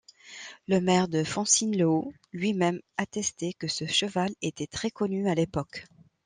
Le 0.67 0.81
maire 0.81 1.07
de 1.07 1.23
Foncine-le-Haut 1.23 2.11
lui-même 2.33 2.81
attestait 2.97 3.53
que 3.53 3.67
ce 3.67 3.85
cheval 3.85 4.31
était 4.41 4.65
très 4.65 4.89
connu 4.89 5.29
à 5.29 5.35
l'époque. 5.35 5.85